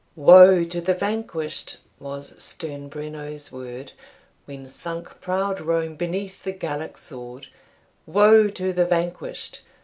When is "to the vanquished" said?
0.63-1.77, 8.47-9.61